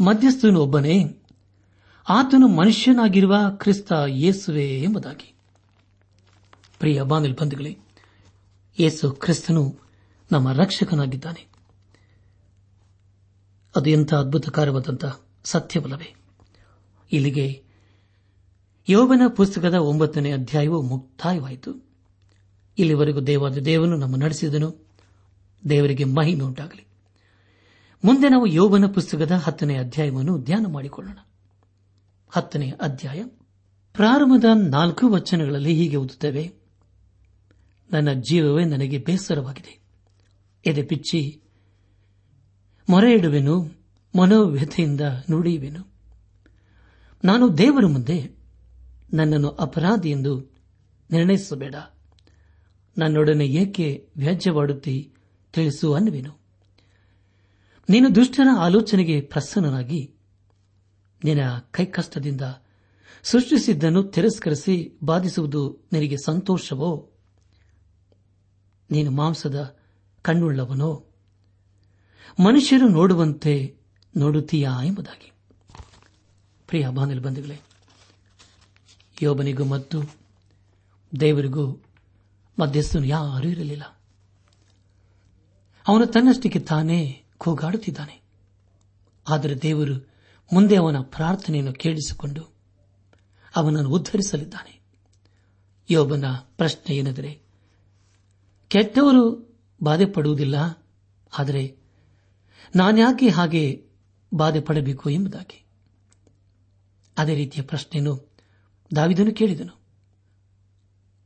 [0.04, 1.22] ಮಧ್ಯಸ್ಥನು ಒಬ್ಬನೇ,
[2.08, 5.34] ಆತನು ಮನುಷ್ಯನಾಗಿರುವ ಕ್ರಿಸ್ತ ಯೇಸುವೆ ಎಂಬುದಾಗಿ.
[6.78, 7.78] ಪ್ರಿಯ ಬಾಂಧವ ಬಂಧುಗಳೇ
[8.78, 9.78] ಯೇಸು ಕ್ರಿಸ್ತನು
[10.32, 11.46] ನಮ್ಮ ರಕ್ಷಕನಾಗಿದ್ದಾನೆ.
[13.76, 15.04] ಅದು ಎಂಥ ಅದ್ಭುತಕಾರವಾದಂಥ
[15.44, 16.14] ಸತ್ಯವಲ್ಲವೇ?
[17.12, 17.64] ಇಲ್ಲಿಗೆ
[18.88, 21.88] ಯೋಬನ ಪುಸ್ತಕದ ಒಂಬತ್ತನೇ ಅಧ್ಯಾಯವು ಮುಕ್ತಾಯವಾಯಿತು.
[22.78, 24.86] ಇಲ್ಲಿವರೆಗೂ ದೇವಾದ ದೇವನು ನಮ್ಮ ನಡೆಸಿದನು.
[25.68, 26.86] ದೇವರಿಗೆ ಮಹಿಮೆ ಉಂಟಾಗಲಿ.
[28.04, 31.18] ಮುಂದೆ ನಾವು ಯೋಬನ ಪುಸ್ತಕದ ಹತ್ತನೇ ಅಧ್ಯಾಯವನ್ನು ಧ್ಯಾನ ಮಾಡಿಕೊಳ್ಳೋಣ.
[32.30, 33.24] ಹತ್ತನೇ ಅಧ್ಯಾಯ
[33.92, 36.61] ಪ್ರಾರಂಭದ ನಾಲ್ಕು ವಚನಗಳಲ್ಲಿ ಹೀಗೆ ಓದುತ್ತೇವೆ.
[37.90, 39.82] ನನ್ನ ಜೀವವೇ ನನಗೆ ಬೇಸರವಾಗಿದೆ.
[40.66, 41.40] ಎದೆ ಪಿಚ್ಚಿ
[42.88, 43.70] ಮೊರೆ ಇಡುವೆನು
[44.18, 45.92] ಮನೋವ್ಯಥೆಯಿಂದ ನುಡಿಯುವೆನು.
[47.24, 48.38] ನಾನು ದೇವರ ಮುಂದೆ
[49.12, 50.54] ನನ್ನನ್ನು ಅಪರಾಧಿ ಎಂದು
[51.10, 51.74] ನಿರ್ಣಯಿಸಬೇಡ.
[52.98, 55.12] ನನ್ನೊಡನೆ ಏಕೆ ವ್ಯಾಜ್ಯವಾಡುತ್ತಿ
[55.52, 56.40] ತಿಳಿಸು ಅನ್ನುವೆನು.
[57.88, 60.14] ನೀನು ದುಷ್ಟನ ಆಲೋಚನೆಗೆ ಪ್ರಸನ್ನನಾಗಿ,
[61.24, 62.40] ನಿನ್ನ ಕೈಕಷ್ಟದಿಂದ
[63.22, 67.11] ಸೃಷ್ಟಿಸಿದ್ದನ್ನು ತಿರಸ್ಕರಿಸಿ ಬಾಧಿಸುವುದು ನಿನಗೆ ಸಂತೋಷವೋ?
[68.92, 69.76] ನೀನು ಮಾಂಸದ
[70.22, 71.04] ಕಣ್ಣುಳ್ಳವನೋ?
[72.40, 73.76] ಮನುಷ್ಯರು ನೋಡುವಂತೆ
[74.16, 75.32] ನೋಡುತ್ತೀಯಾ ಎಂಬುದಾಗಿ.
[76.66, 77.60] ಪ್ರಿಯ ಬಾಂಧವ ಬಂಧುಗಳೇ,
[79.22, 80.02] ಯೋಬನಿಗೂ ಮತ್ತು
[81.20, 81.84] ದೇವರಿಗೂ
[82.58, 84.00] ಮಧ್ಯಸ್ಥನು ಯಾರೂ ಇರಲಿಲ್ಲ.
[85.88, 88.22] ಅವನು ತನ್ನಷ್ಟಕ್ಕೆ ತಾನೇ ಕೂಗಾಡುತ್ತಿದ್ದಾನೆ.
[89.28, 90.08] ಆದರೆ ದೇವರು
[90.52, 92.52] ಮುಂದೆ ಅವನ ಪ್ರಾರ್ಥನೆಯನ್ನು ಕೇಳಿಸಿಕೊಂಡು
[93.56, 94.80] ಅವನನ್ನು ಉದ್ಧರಿಸಲಿದ್ದಾನೆ.
[95.90, 96.24] ಯೋಬನ
[96.56, 97.41] ಪ್ರಶ್ನೆ ಏನೆಂದರೆ
[98.72, 100.86] ಕೆಟ್ಟವರು ಬಾಧೆ ಪಡುವುದಿಲ್ಲ
[101.38, 101.76] ಆದರೆ
[102.76, 103.86] ನಾನ್ಯಾಕೆ ಹಾಗೆ
[104.34, 105.64] ಬಾಧೆ ಪಡಬೇಕು ಎಂಬುದಾಗಿ.
[107.18, 108.36] ಅದೇ ರೀತಿಯ ಪ್ರಶ್ನೆಯನ್ನು
[108.96, 109.80] ದಾವಿದನು ಕೇಳಿದನು.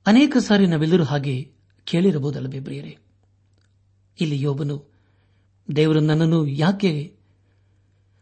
[0.06, 1.52] ಅನೇಕ ಸಾರಿ ನಾವೆಲ್ಲರೂ ಹಾಗೆ
[1.84, 2.98] ಕೇಳಿರಬಹುದಲ್ಲ ಪ್ರಿಯರೇ
[4.20, 4.92] ಇಲ್ಲಿ ಯೋಬನು,
[5.76, 7.16] ದೇವರು ನನ್ನನ್ನು ಯಾಕೆ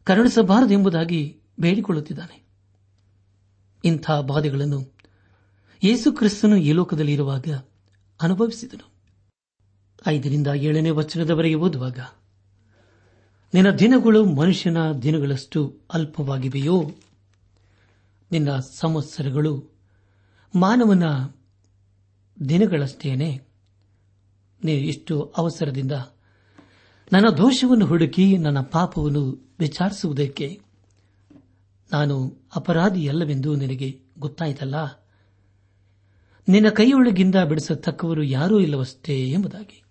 [0.04, 2.46] ಕರುಣಿಸಬಾರದು ಎಂಬುದಾಗಿ ಬೇಡಿಕೊಳ್ಳುತ್ತಿದ್ದಾನೆ.
[3.84, 4.94] ಇಂಥ ಬಾಧೆಗಳನ್ನು
[5.84, 7.44] ಯೇಸು ಕ್ರಿಸ್ತನು ಈ ಲೋಕದಲ್ಲಿ ಇರುವಾಗ
[8.20, 8.93] ಅನುಭವಿಸಿದನು.
[10.06, 11.98] ಐದರಿಂದ ಏಳನೇ ವಚನದವರೆಗೆ ಓದುವಾಗ,
[13.54, 16.90] ನಿನ್ನ ದಿನಗಳು ಮನುಷ್ಯನ ದಿನಗಳಷ್ಟು ಅಲ್ಪವಾಗಿವೆಯೋ?
[18.32, 19.74] ನಿನ್ನ ಸಂವತ್ಸರಗಳು
[20.54, 21.02] ಮಾನವನ
[22.48, 23.40] ದಿನಗಳಷ್ಟೇನೆ?
[24.64, 25.92] ನೀ ಇಷ್ಟು ಅವಸರದಿಂದ
[27.12, 30.60] ನನ್ನ ದೋಷವನ್ನು ಹುಡುಕಿ ನನ್ನ ಪಾಪವನ್ನು ವಿಚಾರಿಸುವುದಕ್ಕೆ
[31.92, 35.04] ನಾನು ಅಪರಾಧಿಯಲ್ಲವೆಂದು ನಿನಗೆ ಗೊತ್ತಾಯಿತಲ್ಲ?
[36.48, 39.83] ನಿನ್ನ ಕೈಯೊಳಗಿಂದ ಬಿಡಿಸತಕ್ಕವರು ಯಾರೂ ಇಲ್ಲವಷ್ಟೇ ಎಂಬುದಾಗಿ.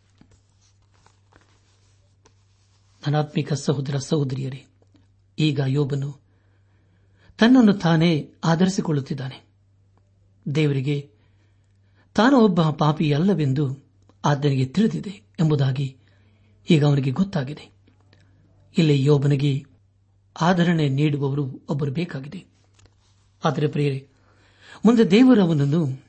[3.07, 4.65] ನನಾತ್ಮಿಕ ಸಹೋದರ ಸಹೋದರಿಯರೇ,
[5.39, 6.19] ಈಗ ಯೋಬನು
[7.37, 9.45] ತನ್ನನ್ನು ತಾನೇ ಆಧರಿಸಿಕೊಳ್ಳುತ್ತಿದ್ದಾನೆ.
[10.55, 11.09] ದೇವರಿಗೆ,
[12.15, 13.83] ತಾನು ಒಬ್ಬ ಪಾಪಿ ಅಲ್ಲವೆಂದು
[14.25, 15.97] ಆತನಿಗೆ ತಿಳಿದಿದೆ ಎಂಬುದಾಗಿ
[16.69, 17.71] ಈಗ ಅವನಿಗೆ ಗೊತ್ತಾಗಿದೆ.
[18.77, 19.65] ಇಲ್ಲಿ ಯೋಬನಿಗೆ
[20.41, 22.45] ಆಧರಣೆ ನೀಡುವವರು ಒಬ್ಬರು ಬೇಕಾಗಿದೆ.
[23.45, 24.07] ಆದರೆ ಪ್ರಿಯರೇ,
[24.85, 26.03] ಮುಂದೆ ದೇವರು ಅವನನ್ನು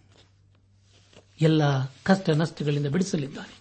[1.40, 3.58] ಎಲ್ಲ ಕಷ್ಟ ನಷ್ಟಗಳಿಂದ ಬಿಡಿಸಲಿದ್ದಾನೆ.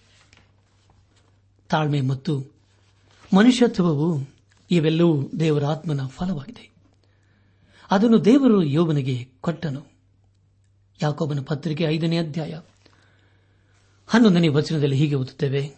[1.70, 2.53] ತಾಳ್ಮೆ ಮತ್ತು
[3.36, 4.30] ಮನುಷ್ಯತ್ವವು
[4.72, 6.74] ಇವೆಲ್ಲವೂ ದೇವರ ಆತ್ಮನ ಫಲವಾಗಿದೆ.
[7.92, 9.92] ಅದನ್ನು ದೇವರು ಯೋಬನಿಗೆ ಕೊಟ್ಟನು.
[11.02, 12.60] ಯಾಕೋಬನ ಪತ್ರಿಕೆ ಐದನೇ ಅಧ್ಯಾಯ.
[14.08, 15.76] ಹನ್ನೊಂದನೇ ವಚನದಲ್ಲಿ ಹೀಗೆ ಓದುತ್ತೇವೆ.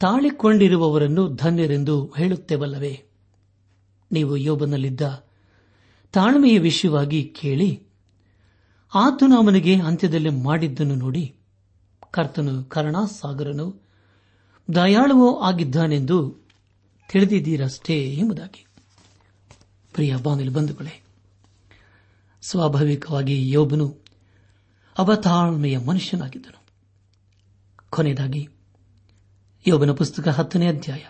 [0.00, 3.04] ತಾಳಿಕೊಂಡಿರುವವರನ್ನು ಧನ್ಯರೆಂದು ಹೇಳುತ್ತೇವಲ್ಲವೇ?
[4.12, 5.24] ನೀವು ಯೋಬನಲ್ಲಿದ್ದ
[6.12, 7.82] ತಾಳ್ಮೆಯ ವಿಷಯವಾಗಿ ಕೇಳಿ
[8.94, 11.34] ಆತನು ಅವನಿಗೆ ಅಂತ್ಯದಲ್ಲಿ ಮಾಡಿದ್ದನ್ನು ನೋಡಿ,
[12.10, 13.82] ಕರ್ತನು ಕರುಣಾಸಾಗರನು,
[14.74, 16.45] ದಯಾಳುವೋ ಆಗಿದ್ದಾನೆಂದು
[17.08, 18.66] ತಿಳಿದಿದ್ದೀರಷ್ಟೇ ಎಂಬುದಾಗಿ.
[19.92, 21.02] ಪ್ರಿಯ ಬಾನಿಲು ಬಂಧುಗಳೇ,
[22.42, 24.04] ಸ್ವಾಭಾವಿಕವಾಗಿ ಯೋಬನು
[24.98, 26.66] ಅವತಾಳ್ಮೆಯ ಮನುಷ್ಯನಾಗಿದ್ದನು.
[27.90, 28.48] ಕೊನೆಯದಾಗಿ,
[29.66, 31.04] ಯೋಬನ ಪುಸ್ತಕ ಹತ್ತನೇ ಅಧ್ಯಾಯ.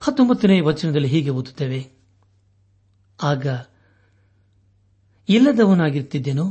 [0.00, 1.92] ಹತ್ತೊಂಬತ್ತನೇ ವಚನದಲ್ಲಿ ಹೀಗೆ ಓದುತ್ತೇವೆ.
[3.22, 3.46] ಆಗ,
[5.28, 6.44] ಇಲ್ಲದವನಾಗಿರುತ್ತಿದ್ದೇನೋ,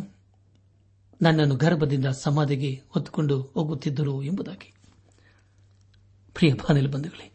[1.21, 4.73] ನನ್ನನ್ನು ಗರ್ಭದಿಂದ ಸಮಾಧಿಗೆ ಹೊತ್ತುಕೊಂಡು ಹೋಗುತ್ತಿದ್ದರು ಎಂಬುದಾಗಿ.
[6.33, 7.31] ಪ್ರಿಯ ಬಾನಿಲ್ ಬಂಧುಗಳೇ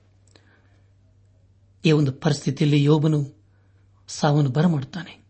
[1.87, 3.35] ಈ ಒಂದು ಪರಿಸ್ಥಿತಿಯಲ್ಲಿ ಯೋಬನು
[4.09, 5.27] ಸಾವನ್ನು ಬರಮಾಡುತ್ತಾನೆ.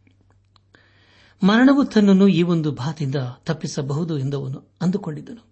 [1.42, 3.14] ಮರಣವು ತನ್ನನ್ನು ಈ ಒಂದು ಭಾತಿಯಿಂದ
[3.44, 5.46] ತಪ್ಪಿಸಬಹುದು ಎಂದವನು ಅಂದುಕೊಂಡಿದ್ದನು.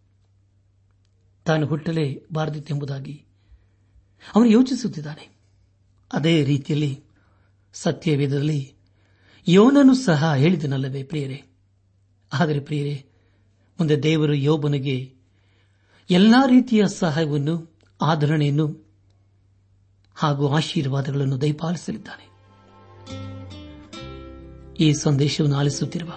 [1.45, 3.25] ತಾನು ಹುಟ್ಟಲೇ ಬಾರದಿತ್ತೆಂಬುದಾಗಿ
[4.35, 5.39] ಅವನು ಯೋಚಿಸುತ್ತಿದ್ದಾನೆ.
[6.13, 7.05] ಅದೇ ರೀತಿಯಲ್ಲಿ
[7.73, 8.75] ಸತ್ಯವೇದದಲ್ಲಿ
[9.49, 11.45] ಯೋನನು ಸಹ ಹೇಳಿದನಲ್ಲವೇ ಪ್ರಿಯರೇ?
[12.33, 13.07] ಆದರೆ ಪ್ರಿಯರೇ,
[13.79, 15.15] ಮುಂದೆ ದೇವರು ಯೋಬನಿಗೆ
[16.11, 18.84] ಎಲ್ಲಾ ರೀತಿಯ ಸಹಾಯವನ್ನು ಆಧರಣೆಯನ್ನು
[20.15, 22.35] ಹಾಗೂ ಆಶೀರ್ವಾದಗಳನ್ನು ದಯಪಾಲಿಸಲಿದ್ದಾನೆ.
[24.81, 26.13] ಈ ಸಂದೇಶವನ್ನು ಆಲಿಸುತ್ತಿರುವ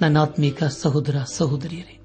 [0.00, 2.00] ನನ್ನಾತ್ಮೀಕ ಸಹೋದರ ಸಹೋದರಿಯರೇ,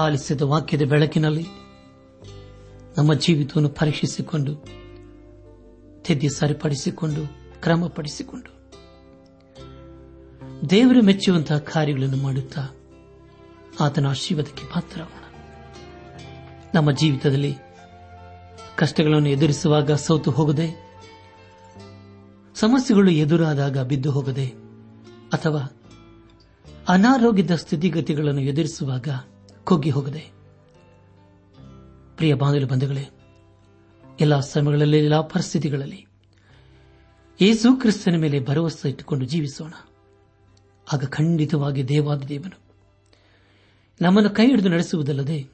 [0.00, 1.46] ಆಲಿಸಿದ ವಾಕ್ಯದ ಬೆಳಕಿನಲ್ಲಿ
[2.96, 4.56] ನಮ್ಮ ಜೀವಿತವನ್ನು ಪರೀಕ್ಷಿಸಿಕೊಂಡು,
[6.02, 7.20] ತಿದ್ದಿ ಸರಿಪಡಿಸಿಕೊಂಡು,
[7.62, 8.60] ಕ್ರಮಪಡಿಸಿಕೊಂಡು,
[10.70, 12.60] ದೇವರು ಮೆಚ್ಚುವಂತಹ ಕಾರ್ಯಗಳನ್ನು ಮಾಡುತ್ತಾ
[13.80, 15.24] ಆತನ ಆಶೀರ್ವಾದಕ್ಕೆ ಪಾತ್ರರಾಗೋಣ.
[16.74, 17.54] ನಮ್ಮ ಜೀವಿತದಲ್ಲಿ
[18.80, 20.68] ಕಷ್ಟಗಳನ್ನು ಎದುರಿಸುವಾಗ ಸೋತು ಹೋಗದೆ,
[22.54, 24.46] ಸಮಸ್ಯೆಗಳು ಎದುರಾದಾಗ ಬಿದ್ದು ಹೋಗದೆ,
[25.32, 25.62] ಅಥವಾ
[26.88, 29.08] ಅನಾರೋಗ್ಯದ ಸ್ಥಿತಿಗತಿಗಳನ್ನು ಎದುರಿಸುವಾಗ
[29.64, 30.32] ಕುಗ್ಗಿ ಹೋಗದೆ.
[32.16, 33.08] ಪ್ರಿಯ ಬಾಂಧವ ಬಂಧುಗಳೇ,
[34.20, 36.06] ಎಲ್ಲ ಸಮಯಗಳಲ್ಲಿ, ಎಲ್ಲ ಪರಿಸ್ಥಿತಿಗಳಲ್ಲಿ
[37.40, 39.72] ಯೇಸು ಕ್ರಿಸ್ತನ ಮೇಲೆ ಭರವಸೆ ಇಟ್ಟುಕೊಂಡು ಜೀವಿಸೋಣ.
[40.92, 42.58] ಆಗ ಖಂಡಿತವಾಗಿ ದೇವಾದ ದೇವನು
[44.00, 45.48] ನಮ್ಮನ್ನು ಕೈ ಹಿಡಿದು ನಡೆಸುವುದಲ್ಲದೆ,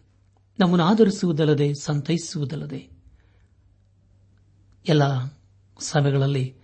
[0.59, 2.96] ನಮ್ಮನ್ನು ಆಧರಿಸುವುದಲ್ಲದೆ, ಸಂತೈಸುವುದಲ್ಲದೆ
[4.89, 5.03] ಎಲ್ಲ
[5.81, 6.55] ಸಮಯಗಳಲ್ಲಿ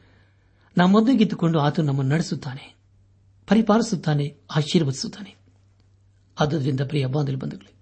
[0.76, 2.76] ನಮ್ಮೊಂದಿಗಿದ್ದುಕೊಂಡು ಆತ ನಮ್ಮನ್ನು ನಡೆಸುತ್ತಾನೆ,
[3.48, 5.36] ಪರಿಪಾಲಿಸುತ್ತಾನೆ, ಆಶೀರ್ವದಿಸುತ್ತಾನೆ.
[6.40, 7.74] ಆದ್ದರಿಂದ ಪ್ರಿಯ ಬಾಂಧವ ಬಂಧುಗಳೇ,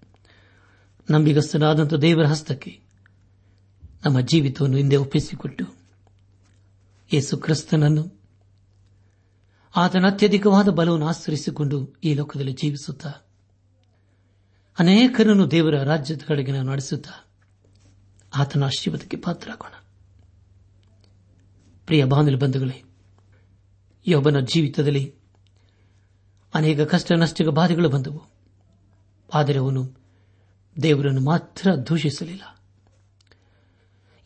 [1.11, 2.79] ನಂಬಿಗಸ್ತನಾದಂಥ ದೇವರ ಹಸ್ತಕ್ಕೆ
[4.05, 5.65] ನಮ್ಮ ಜೀವಿತವನ್ನು ಹಿಂದೆ ಒಪ್ಪಿಸಿಕೊಟ್ಟು
[7.13, 8.21] ಯೇಸು ಕ್ರಿಸ್ತನನ್ನು
[9.75, 13.13] ಆತನ ಅತ್ಯಧಿಕವಾದ ಬಲವನ್ನು ಆಶ್ರಯಿಸಿಕೊಂಡು ಈ ಲೋಕದಲ್ಲಿ ಜೀವಿಸುತ್ತಾ,
[14.79, 17.25] ಅನೇಕರನ್ನು ದೇವರ ರಾಜ್ಯದ ಕಡೆಗೆ ನಾವು ನಡೆಸುತ್ತಾ,
[18.35, 19.80] ಆತನ ಆಶೀರ್ವಾದಕ್ಕೆ ಪಾತ್ರರಾಗೋಣ.
[21.91, 22.83] ಪ್ರಿಯ ಬಾಂಧವ ಬಂಧುಗಳೇ
[24.07, 25.15] ಯೊಬ್ಬನ ಜೀವಿತದಲ್ಲಿ
[26.53, 28.21] ಅನೇಕ ಕಷ್ಟ ನಷ್ಟ ಬಾಧೆಗಳು ಬಂದವು.
[29.33, 29.97] ಆದರೆ ಅವನು
[30.83, 32.61] ದೇವರನ್ನು ಮಾತ್ರ ದೂಷಿಸಲಿಲ್ಲ.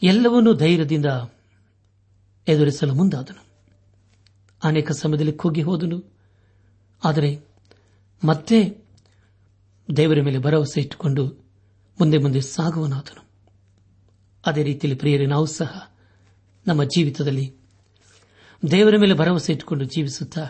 [0.04, 1.06] ಎಲ್ಲವನ್ನೂ ಧೈರ್ಯದಿಂದ
[2.48, 3.46] ಎದುರಿಸಲು ಮುಂದಾದನು.
[4.64, 6.18] ಅನೇಕ ಸಮಯದಲ್ಲಿ ಕುಗ್ಗಿ ಹೋದನು.
[7.04, 7.42] ಆದರೆ
[8.24, 8.86] ಮತ್ತೆ
[9.98, 11.28] ದೇವರ ಮೇಲೆ ಭರವಸೆ ಇಟ್ಟುಕೊಂಡು
[12.00, 13.26] ಮುಂದೆ ಮುಂದೆ ಸಾಗುವನಾದನು.
[14.46, 15.95] ಅದೇ ರೀತಿಯಲ್ಲಿ ಪ್ರಿಯರೇ, ನಾವು ಸಹ
[16.68, 17.54] ನಮ್ಮ ಜೀವಿತದಲ್ಲಿ.
[18.72, 20.48] ದೇವರ ಮೇಲೆ ಭರವಸೆ ಇಟ್ಟುಕೊಂಡು ಜೀವಿಸುತ್ತಾ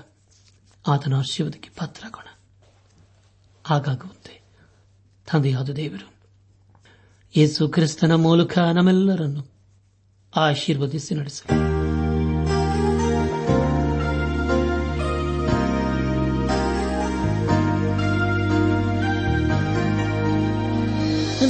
[0.88, 2.28] ಆತನ ಆಶೀರ್ವಾದಕ್ಕೆ ಪಾತ್ರರಾಗೋಣ.
[3.66, 4.42] ಹಾಗಾಗುವಂತೆ
[5.32, 6.14] ತಂದೆಯಾದ ದೇವರು,
[7.36, 9.52] ಯೇಸು ಕ್ರಿಸ್ತನ ಮೂಲಕ ನಮ್ಮೆಲ್ಲರನ್ನು
[10.36, 11.76] ಆಶೀರ್ವದಿಸಿ ನಡೆಸಲಿ.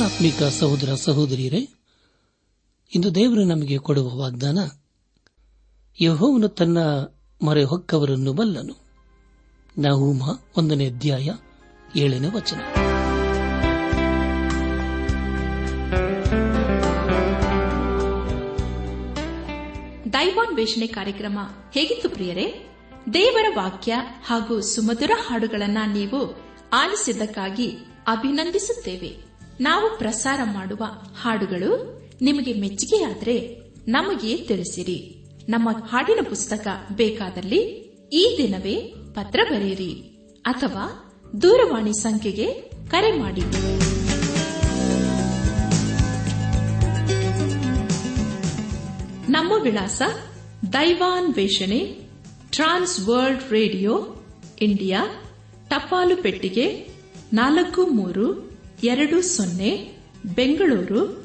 [0.05, 1.69] ಆತ್ಮಿಕ ಸಹೋದರ ಸಹೋದರಿಯರೇ
[2.93, 4.59] ಇಂದು ದೇವರು ನಮಗೆ ಕೊಡುವ ವಾಗ್ದಾನ,
[6.01, 6.77] ಯಹೋವನು ತನ್ನ
[7.45, 8.73] ಮರೆ ಹೊಕ್ಕವರನ್ನು ಬಲ್ಲನು.
[9.81, 10.21] ನಹೂಮ
[10.57, 11.29] ಒಂದನೇ ಅಧ್ಯಾಯ
[11.95, 12.59] ಏಳನೇ ವಚನ.
[20.13, 21.39] ದೈವಾನ್ ವೇಷಣೆ ಕಾರ್ಯಕ್ರಮ
[21.73, 22.69] ಹೇಗಿತ್ತು ಪ್ರಿಯರೇ?
[23.13, 23.93] ದೇವರ ವಾಕ್ಯ
[24.25, 26.35] ಹಾಗೂ ಸುಮಧುರ ಹಾಡುಗಳನ್ನ ನೀವು
[26.73, 27.67] ಆಲಿಸಿದ್ದಕ್ಕಾಗಿ
[28.07, 29.17] ಅಭಿನಂದಿಸುತ್ತೇವೆ.
[29.61, 30.85] ನಾವು ಪ್ರಸಾರ ಮಾಡುವ
[31.21, 35.25] ಹಾಡುಗಳು ನಿಮಗೆ ಮೆಚ್ಚುಗೆಯಾದರೆ ನಮಗೆ ತಿಳಿಸಿರಿ.
[35.49, 37.59] ನಮ್ಮ ಹಾಡಿನ ಪುಸ್ತಕ ಬೇಕಾದಲ್ಲಿ
[38.13, 39.93] ಈ ದಿನವೇ ಪತ್ರ ಬರೆಯಿರಿ
[40.45, 42.53] ಅಥವಾ ದೂರವಾಣಿ ಸಂಖ್ಯೆಗೆ
[42.89, 43.41] ಕರೆ ಮಾಡಿ.
[49.31, 50.01] ನಮ್ಮ ವಿಳಾಸ
[50.73, 51.99] ದೈವಾನ್ ವೇಷಣೆ
[52.49, 54.07] ಟ್ರಾನ್ಸ್ ವರ್ಲ್ಡ್ ರೇಡಿಯೋ,
[54.61, 55.23] ಇಂಡಿಯಾ,
[55.69, 56.87] ಟಪಾಲು ಪೆಟ್ಟಿಗೆ
[57.33, 58.51] ನಾಲ್ಕು ಮೂರು
[58.83, 60.01] ಎರಡು ಸೊನ್ನೆ,
[60.35, 61.24] Bengaluru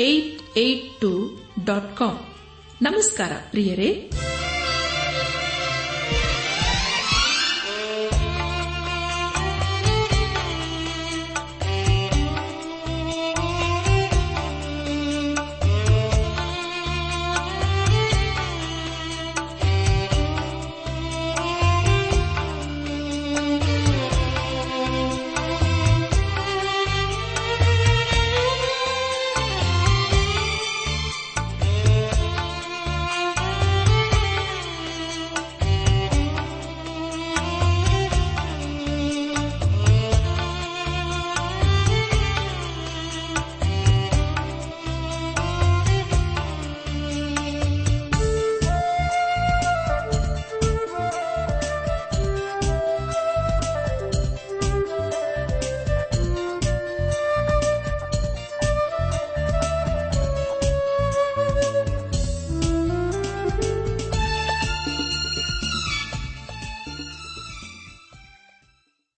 [0.00, 1.10] eight eight two
[1.64, 2.14] dot com
[2.82, 3.90] ನಮಸ್ಕಾರ ಪ್ರಿಯರೇ